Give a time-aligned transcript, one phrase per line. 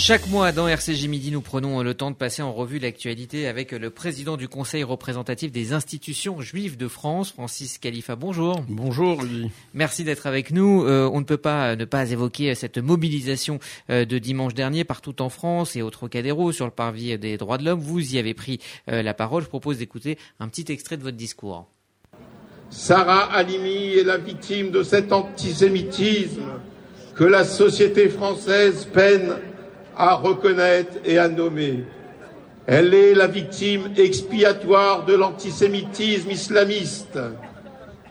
[0.00, 3.72] Chaque mois dans RCJ Midi, nous prenons le temps de passer en revue l'actualité avec
[3.72, 8.14] le président du Conseil représentatif des institutions juives de France, Francis Khalifa.
[8.14, 8.62] Bonjour.
[8.68, 9.50] Bonjour, Louis.
[9.74, 10.84] Merci d'être avec nous.
[10.84, 13.58] Euh, on ne peut pas ne pas évoquer cette mobilisation
[13.90, 17.58] euh, de dimanche dernier partout en France et au Trocadéro sur le parvis des droits
[17.58, 17.80] de l'homme.
[17.80, 19.42] Vous y avez pris euh, la parole.
[19.42, 21.66] Je propose d'écouter un petit extrait de votre discours.
[22.70, 26.60] Sarah Halimi est la victime de cet antisémitisme
[27.16, 29.34] que la société française peine
[29.98, 31.84] à reconnaître et à nommer.
[32.66, 37.18] Elle est la victime expiatoire de l'antisémitisme islamiste.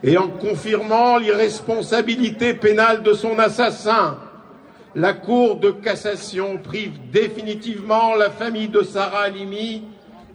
[0.03, 4.17] Et en confirmant l'irresponsabilité pénale de son assassin,
[4.95, 9.83] la Cour de cassation prive définitivement la famille de Sarah Halimi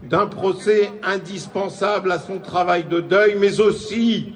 [0.02, 4.32] d'un procès indispensable à son travail de deuil, mais aussi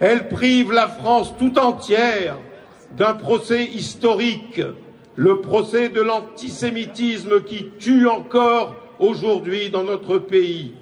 [0.00, 2.36] elle prive la France tout entière
[2.96, 4.60] d'un procès historique
[5.16, 10.74] le procès de l'antisémitisme qui tue encore aujourd'hui dans notre pays.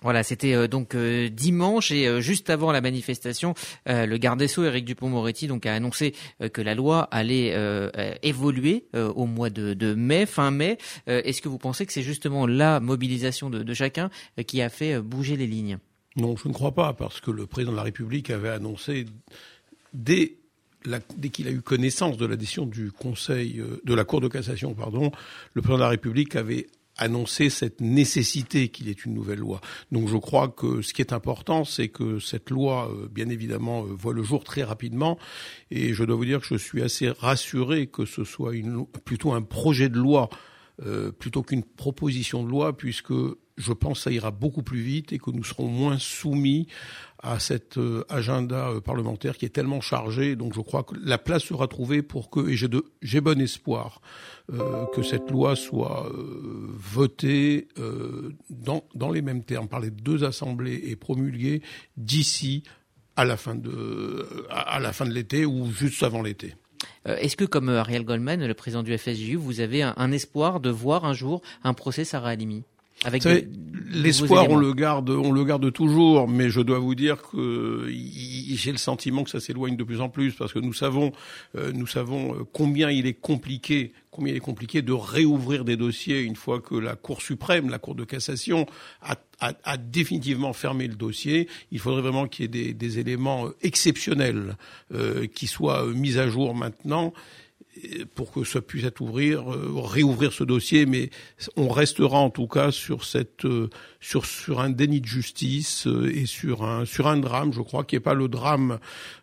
[0.00, 3.54] Voilà, c'était euh, donc euh, dimanche et euh, juste avant la manifestation,
[3.86, 6.14] le garde des sceaux Éric Dupont-Moretti donc a annoncé
[6.52, 7.54] que la loi allait
[8.22, 10.78] évoluer au mois de, mai, fin mai.
[11.06, 14.10] Est-ce que vous pensez que c'est justement la mobilisation de, de chacun
[14.46, 15.78] qui a fait bouger les lignes?
[16.16, 19.06] Non, je ne crois pas, parce que le président de la République avait annoncé
[19.92, 20.36] dès
[21.16, 24.28] dès qu'il a eu connaissance de la décision du Conseil euh, de la Cour de
[24.28, 25.10] cassation, pardon,
[25.54, 26.66] le président de la République avait
[26.98, 29.60] annoncé cette nécessité qu'il ait une nouvelle loi.
[29.92, 33.84] Donc je crois que ce qui est important, c'est que cette loi, euh, bien évidemment,
[33.84, 35.18] euh, voit le jour très rapidement.
[35.70, 39.32] Et je dois vous dire que je suis assez rassuré que ce soit une, plutôt
[39.32, 40.28] un projet de loi
[41.18, 43.12] plutôt qu'une proposition de loi, puisque
[43.58, 46.68] je pense que ça ira beaucoup plus vite et que nous serons moins soumis
[47.20, 50.36] à cet euh, agenda euh, parlementaire qui est tellement chargé.
[50.36, 52.56] Donc je crois que la place sera trouvée pour que, et
[53.02, 54.00] j'ai bon espoir,
[54.52, 57.68] euh, que cette loi soit votée
[58.48, 61.62] dans, dans les mêmes termes par les deux assemblées et promulguée
[61.96, 62.62] d'ici
[63.16, 66.54] à la fin de, à la fin de l'été ou juste avant l'été.
[67.20, 70.70] Est-ce que, comme Ariel Goldman, le président du FSJU, vous avez un, un espoir de
[70.70, 72.64] voir un jour un procès Sarah Halimi
[73.92, 77.88] l'espoir, on le garde, on le garde toujours, mais je dois vous dire que
[78.56, 81.12] j'ai le sentiment que ça s'éloigne de plus en plus parce que nous savons,
[81.56, 85.76] euh, nous savons euh, combien il est compliqué, combien il est compliqué de réouvrir des
[85.76, 88.66] dossiers une fois que la Cour suprême, la Cour de cassation,
[89.02, 91.48] a, a, définitivement fermé le dossier.
[91.70, 94.56] Il faudrait vraiment qu'il y ait des, éléments euh, exceptionnels
[95.34, 97.12] qui soient mis à jour maintenant
[98.14, 101.10] pour que ça puisse être ouvrir, euh, réouvrir ce dossier, mais
[101.56, 103.68] on restera en tout cas sur cette euh,
[104.00, 107.84] sur sur un déni de justice euh, et sur un sur un drame, je crois,
[107.84, 108.78] qui n'est pas le drame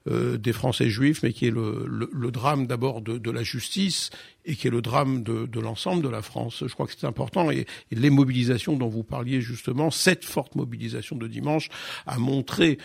[0.07, 4.11] des Français juifs, mais qui est le, le, drame d'abord de, de, la justice
[4.45, 6.63] et qui est le drame de, de l'ensemble de la France.
[6.67, 11.15] Je crois que c'est important et, les mobilisations dont vous parliez justement, cette forte mobilisation
[11.15, 11.69] de dimanche
[12.05, 12.77] a montré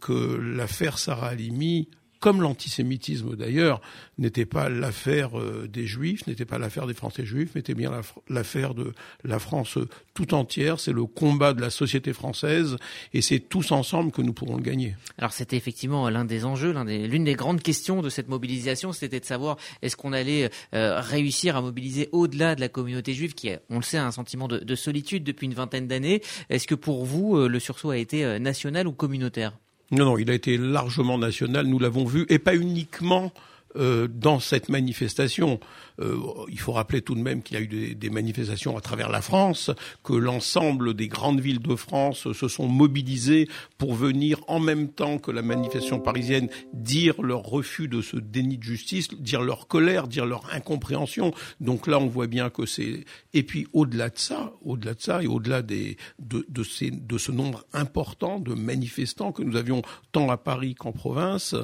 [0.00, 1.88] que l'affaire Sarah Halimi
[2.20, 3.80] comme l'antisémitisme d'ailleurs,
[4.18, 7.92] n'était pas l'affaire euh, des Juifs, n'était pas l'affaire des Français juifs, mais était bien
[8.28, 8.92] l'affaire de
[9.24, 9.78] la France
[10.14, 10.80] tout entière.
[10.80, 12.76] C'est le combat de la société française
[13.12, 14.96] et c'est tous ensemble que nous pourrons le gagner.
[15.18, 19.24] Alors c'était effectivement l'un des enjeux, l'une des, grandes questions de cette mobilisation, c'était de
[19.24, 23.76] savoir est-ce qu'on allait euh, réussir à mobiliser au-delà de la communauté juive qui, on
[23.76, 26.22] le sait, a un sentiment de, de solitude depuis une vingtaine d'années?
[26.50, 29.52] Est-ce que pour vous, euh, le sursaut a été national ou communautaire?
[29.90, 33.32] Non, non, il a été largement national, nous l'avons vu, et pas uniquement
[33.78, 35.60] euh, dans cette manifestation.
[36.00, 36.16] Euh,
[36.48, 39.20] il faut rappeler tout de même qu'il y a eu des, manifestations à travers la
[39.20, 39.70] France,
[40.04, 45.18] que l'ensemble des grandes villes de France se sont mobilisées pour venir en même temps
[45.18, 50.08] que la manifestation parisienne dire leur refus de ce déni de justice, dire leur colère,
[50.08, 51.32] dire leur incompréhension.
[51.60, 55.22] Donc là, on voit bien que c'est et puis au-delà de ça, au-delà de ça
[55.22, 59.82] et au-delà des de, de, ces, de ce nombre important de manifestants que nous avions
[60.12, 61.54] tant à Paris qu'en province,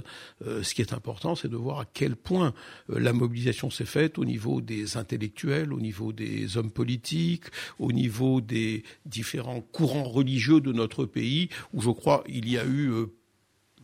[0.47, 2.55] euh, ce qui est important, c'est de voir à quel point
[2.91, 7.45] euh, la mobilisation s'est faite au niveau des intellectuels, au niveau des hommes politiques,
[7.79, 12.65] au niveau des différents courants religieux de notre pays, où je crois il y a
[12.65, 13.07] eu euh,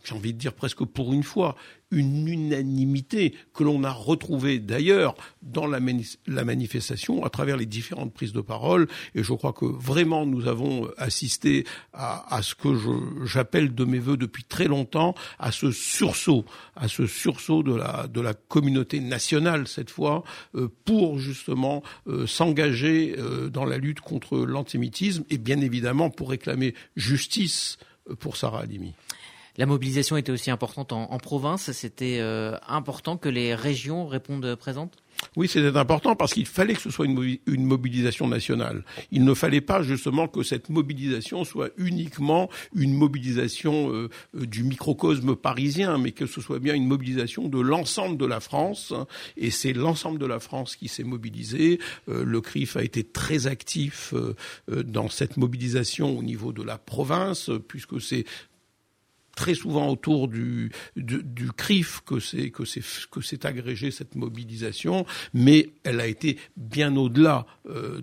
[0.05, 1.56] j'ai envie de dire presque pour une fois,
[1.91, 8.32] une unanimité que l'on a retrouvée d'ailleurs dans la, manifestation à travers les différentes prises
[8.32, 8.87] de parole.
[9.14, 12.69] Et je crois que vraiment nous avons assisté à, ce que
[13.25, 16.44] j'appelle de mes voeux depuis très longtemps, à ce sursaut,
[16.76, 17.75] à ce sursaut de
[18.20, 20.23] la, communauté nationale cette fois,
[20.55, 26.31] euh, pour justement euh, s'engager euh, dans la lutte contre l'antisémitisme et bien évidemment pour
[26.31, 27.79] réclamer justice
[28.19, 28.94] pour Sarah Halimi.
[29.60, 31.70] La mobilisation était aussi importante en, province.
[31.72, 34.96] C'était euh, important que les régions répondent présentes?
[35.36, 38.84] Oui, c'était important parce qu'il fallait que ce soit une, mobilisation nationale.
[39.12, 44.64] Il ne fallait pas justement que cette mobilisation soit uniquement une mobilisation euh, euh, du
[44.64, 48.92] microcosme parisien, mais que ce soit bien une mobilisation de l'ensemble de la France.
[49.36, 51.78] Et c'est l'ensemble de la France qui s'est mobilisé.
[52.08, 54.14] Euh, le CRIF a été très actif
[54.68, 58.24] dans cette mobilisation au niveau de la province, puisque c'est
[59.36, 66.06] très souvent autour du, du, CRIF que c'est que agrégé cette mobilisation, mais elle a
[66.06, 68.00] été bien au-delà euh,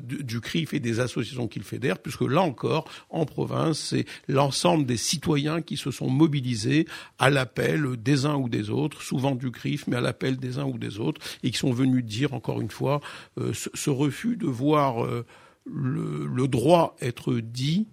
[0.00, 4.96] du, CRIF et des associations qu'il fédère, puisque là encore, en province, c'est l'ensemble des
[4.96, 6.86] citoyens qui se sont mobilisés
[7.18, 10.64] à l'appel des uns ou des autres, souvent du CRIF, mais à l'appel des uns
[10.64, 13.00] ou des autres, et qui sont venus dire encore une fois
[13.38, 15.24] euh, ce, refus de voir euh,
[15.64, 17.86] le droit être dit,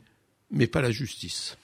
[0.52, 1.58] mais pas la justice.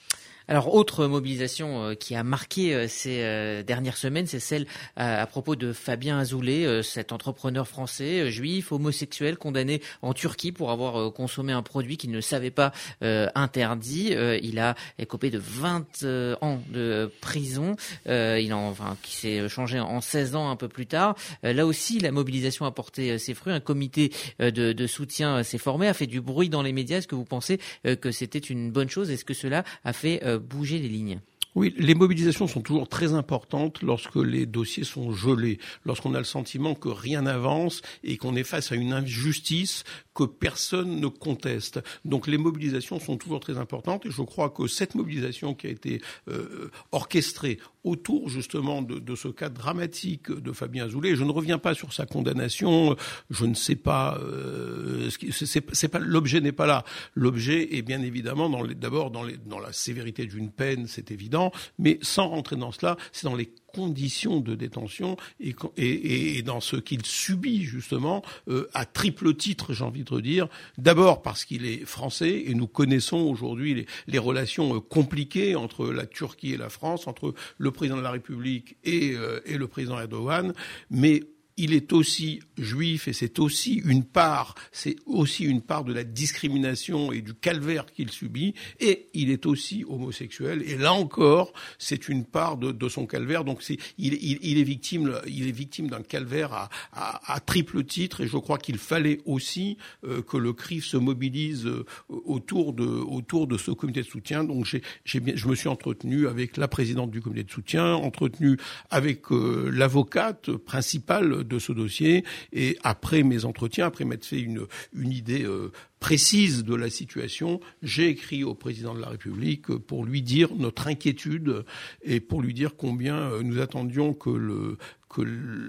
[0.50, 4.66] Alors, autre mobilisation euh, qui a marqué euh, ces euh, dernières semaines, c'est celle
[4.96, 11.14] à, propos de Fabien Azoulay, cet entrepreneur français, juif, homosexuel, condamné en Turquie pour avoir
[11.14, 14.14] consommé un produit qu'il ne savait pas interdit.
[14.42, 16.04] il a écopé de 20
[16.42, 17.76] ans de prison.
[18.08, 21.16] il en, enfin, qui s'est changé en 16 ans un peu plus tard.
[21.44, 23.54] là aussi, la mobilisation a porté ses fruits.
[23.54, 26.98] Un comité de, de soutien s'est formé, a fait du bruit dans les médias.
[26.98, 29.12] Est-ce que vous pensez que c'était une bonne chose?
[29.12, 31.20] Est-ce que cela a fait bouger les lignes
[31.56, 36.24] oui, les mobilisations sont toujours très importantes lorsque les dossiers sont gelés, lorsqu'on a le
[36.24, 41.80] sentiment que rien n'avance et qu'on est face à une injustice que personne ne conteste.
[42.06, 45.70] Donc les mobilisations sont toujours très importantes et je crois que cette mobilisation qui a
[45.70, 51.32] été euh, orchestrée autour justement de, de, ce cas dramatique de Fabien Azoulay, je ne
[51.32, 52.96] reviens pas sur sa condamnation,
[53.30, 56.84] je ne sais pas, euh, c'est pas l'objet n'est pas là.
[57.16, 61.39] L'objet est bien évidemment d'abord dans, dans la sévérité d'une peine, c'est évident,
[61.78, 67.06] mais sans rentrer dans cela, c'est dans les conditions de détention et, dans ce qu'il
[67.06, 70.48] subit justement euh, à triple titre, j'ai envie de dire.
[70.78, 75.88] D'abord parce qu'il est français et nous connaissons aujourd'hui les, les, relations euh, compliquées entre
[75.88, 79.68] la Turquie et la France, entre le président de la République et, euh, et le
[79.68, 80.54] président Erdogan,
[80.90, 81.22] mais
[81.60, 86.06] il est aussi juif et c'est aussi une part, c'est aussi une part de la
[86.06, 92.08] discrimination et du calvaire qu'il subit, et il est aussi homosexuel, et là encore, c'est
[92.08, 96.54] une part de, son calvaire, donc c'est, il, est victime, il est victime d'un calvaire
[96.54, 100.86] à, à, à, triple titre, et je crois qu'il fallait aussi euh, que le CRIF
[100.86, 105.56] se mobilise euh, autour de, autour de ce comité de soutien, donc j'ai, je me
[105.56, 108.58] suis entretenu avec la présidente du comité de soutien, entretenu
[108.90, 112.24] avec euh, l'avocate principale de ce dossier.
[112.54, 118.08] Et après mes entretiens, après m'être fait une, idée euh, précise de la situation, j'ai
[118.08, 121.66] écrit au président de la République pour lui dire notre inquiétude
[122.04, 124.78] et pour lui dire combien euh, nous attendions que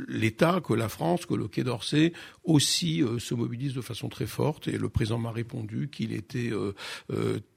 [0.08, 2.12] l'État, que la France, que le Quai d'Orsay
[2.44, 4.68] aussi euh, se mobilise de façon très forte.
[4.68, 6.50] Et le président m'a répondu qu'il était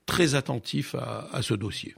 [0.05, 1.95] très attentif à ce dossier.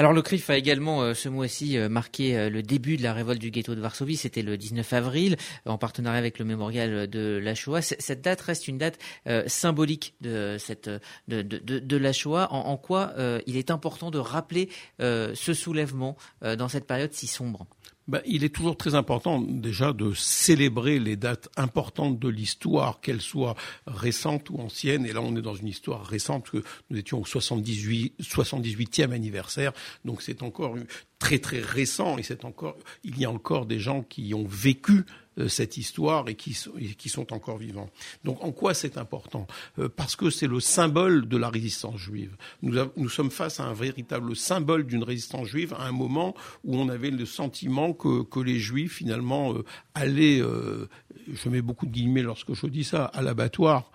[0.00, 3.12] Alors le CRIF a également euh, ce mois-ci euh, marqué euh, le début de la
[3.12, 5.36] révolte du ghetto de Varsovie, c'était le 19 avril,
[5.66, 7.82] en partenariat avec le mémorial de la Shoah.
[7.82, 8.98] Cette date reste une date
[9.46, 10.88] symbolique de, cette,
[11.28, 13.12] de, de, de la Shoah, en, en quoi
[13.46, 17.66] il est important de rappeler ce soulèvement dans cette période si sombre?
[18.10, 23.20] Ben, il est toujours très important déjà de célébrer les dates importantes de l'histoire, qu'elles
[23.20, 23.54] soient
[23.86, 25.06] récentes ou anciennes.
[25.06, 29.12] Et là, on est dans une histoire récente, parce que nous étions au 78, 78e
[29.12, 29.72] anniversaire.
[30.04, 30.74] Donc c'est encore
[31.20, 35.04] très très récent et c'est encore, il y a encore des gens qui ont vécu
[35.48, 37.90] cette histoire et qui, sont encore vivants.
[38.24, 39.46] Donc en quoi c'est important?
[39.78, 42.36] Euh, Parce que c'est le symbole de la résistance juive.
[42.62, 46.88] Nous, sommes face à un véritable symbole d'une résistance juive à un moment où on
[46.88, 52.54] avait le sentiment que, les juifs finalement euh, allaient, je mets beaucoup de guillemets lorsque
[52.54, 53.90] je dis ça, à l'abattoir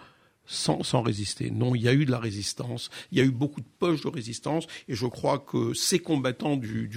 [0.45, 1.49] sans, résister.
[1.51, 4.01] Non, il y a eu de la résistance, il y a eu beaucoup de poches
[4.01, 6.89] de résistance, et je crois que ces combattants du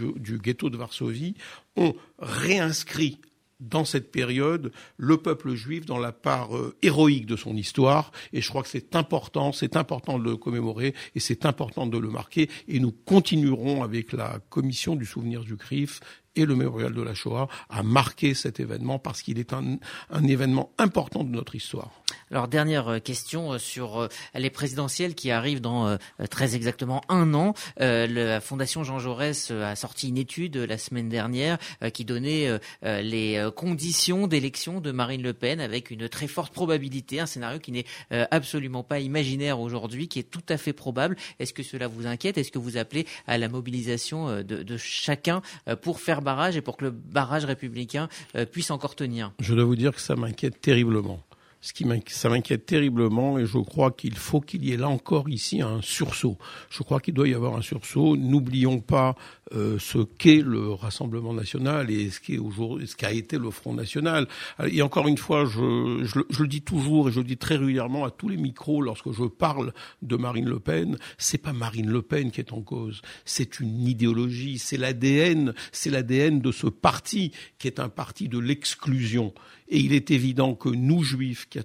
[0.43, 1.35] ghetto de Varsovie
[1.77, 3.19] ont réinscrit
[3.61, 8.41] dans cette période le peuple juif dans la part euh, héroïque de son histoire et
[8.41, 12.09] je crois que c'est important, c'est important de le commémorer et c'est important de le
[12.09, 16.01] marquer et nous continuerons avec la commission du souvenir du CRIF
[16.37, 19.79] et le mémorial de la Shoah à marquer cet événement parce qu'il est un,
[20.11, 21.91] un événement important de notre histoire.
[22.31, 25.97] Alors dernière euh, question euh, sur euh, les présidentielles qui arrivent dans
[26.31, 27.55] très exactement un an.
[27.79, 31.59] La Fondation Jean Jaurès a sorti une étude la semaine dernière
[31.93, 37.27] qui donnait les conditions d'élection de Marine Le Pen avec une très forte probabilité, un
[37.27, 41.17] scénario qui n'est absolument pas imaginaire aujourd'hui, qui est tout à fait probable.
[41.39, 42.39] Est-ce que cela vous inquiète?
[42.39, 45.43] Est-ce que vous appelez à la mobilisation de, de chacun
[45.83, 48.09] pour faire barrage et pour que le barrage républicain
[48.53, 49.33] puisse encore tenir?
[49.41, 51.23] Je dois vous dire que ça m'inquiète terriblement
[51.69, 55.61] ce qui m'inquiète terriblement et je crois qu'il faut qu'il y ait là encore ici
[55.61, 56.39] un sursaut.
[56.71, 58.17] Je crois qu'il doit y avoir un sursaut.
[58.17, 59.17] N'oublions pas
[59.55, 64.27] euh, ce qu'est le Rassemblement national et ce qu'est aujourd'hui, qu'a été le Front national.
[64.71, 68.11] Et encore une fois, je, le dis toujours et je le dis très régulièrement à
[68.11, 72.31] tous les micros lorsque je parle de Marine Le Pen, c'est pas Marine Le Pen
[72.31, 77.67] qui est en cause, c'est une idéologie, c'est l'ADN, c'est l'ADN de ce parti qui
[77.67, 79.35] est un parti de l'exclusion.
[79.69, 81.59] Et il est évident que nous, juifs, qui,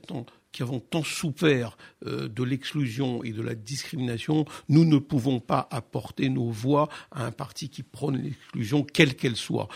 [0.61, 6.29] avons tant souffert euh, de l'exclusion et de la discrimination, nous ne pouvons pas apporter
[6.29, 9.67] nos voix à un parti qui prône l'exclusion, quelle qu'elle soit.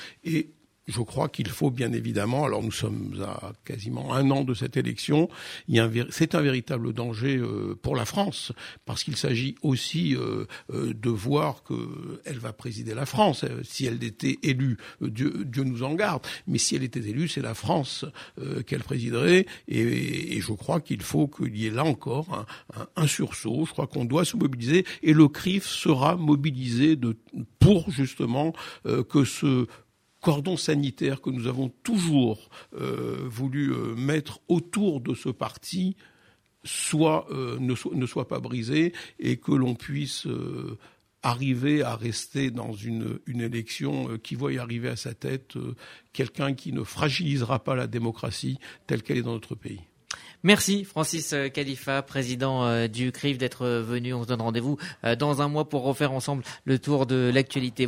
[0.88, 4.77] Je crois qu'il faut bien évidemment, alors nous sommes à quasiment un an de cette
[4.77, 5.29] élection,
[6.10, 8.53] c'est un véritable danger euh, pour la France,
[8.86, 13.44] parce qu'il s'agit aussi euh, euh, de voir qu'elle va présider la France.
[13.63, 17.41] Si elle était élue, Dieu, Dieu, nous en garde, mais si elle était élue, c'est
[17.41, 18.06] la France
[18.65, 23.08] qu'elle présiderait, et, et, je crois qu'il faut qu'il y ait là encore un, un,
[23.08, 27.17] sursaut, je crois qu'on doit se mobiliser, et le CRIF sera mobilisé de,
[27.60, 28.53] pour justement
[29.10, 29.67] que ce
[30.21, 35.95] cordon sanitaire que nous avons toujours euh, voulu euh, mettre autour de ce parti
[36.93, 40.27] euh, ne, soit, pas brisé et que l'on puisse
[41.24, 45.53] arriver à rester dans une, élection qui voit y arriver à sa tête
[46.12, 49.81] quelqu'un qui ne fragilisera pas la démocratie telle qu'elle est dans notre pays.
[50.43, 54.13] Merci Francis Khalifa, président du CRIF, d'être venu.
[54.13, 54.77] On se donne rendez-vous
[55.17, 57.86] dans un mois pour refaire ensemble le tour de l'actualité.